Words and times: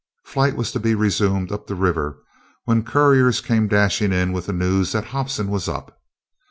Flight 0.25 0.55
was 0.57 0.71
to 0.71 0.79
be 0.79 0.95
resumed 0.95 1.51
up 1.51 1.67
the 1.67 1.75
river, 1.75 2.17
when 2.65 2.81
couriers 2.83 3.39
came 3.39 3.67
dashing 3.67 4.11
in 4.11 4.31
with 4.33 4.47
the 4.47 4.51
news 4.51 4.93
that 4.93 5.05
Hobson 5.05 5.51
was 5.51 5.69
up. 5.69 6.01